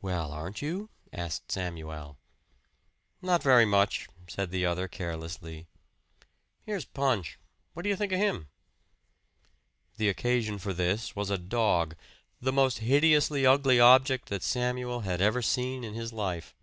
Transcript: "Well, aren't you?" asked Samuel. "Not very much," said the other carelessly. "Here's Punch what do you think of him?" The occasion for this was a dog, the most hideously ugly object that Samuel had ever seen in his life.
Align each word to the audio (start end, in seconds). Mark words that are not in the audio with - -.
"Well, 0.00 0.32
aren't 0.32 0.62
you?" 0.62 0.88
asked 1.12 1.52
Samuel. 1.52 2.16
"Not 3.20 3.42
very 3.42 3.66
much," 3.66 4.08
said 4.26 4.50
the 4.50 4.64
other 4.64 4.88
carelessly. 4.88 5.66
"Here's 6.62 6.86
Punch 6.86 7.38
what 7.74 7.82
do 7.82 7.90
you 7.90 7.96
think 7.96 8.10
of 8.12 8.18
him?" 8.18 8.48
The 9.98 10.08
occasion 10.08 10.56
for 10.56 10.72
this 10.72 11.14
was 11.14 11.28
a 11.28 11.36
dog, 11.36 11.96
the 12.40 12.50
most 12.50 12.78
hideously 12.78 13.44
ugly 13.44 13.78
object 13.78 14.30
that 14.30 14.42
Samuel 14.42 15.00
had 15.00 15.20
ever 15.20 15.42
seen 15.42 15.84
in 15.84 15.92
his 15.92 16.14
life. 16.14 16.54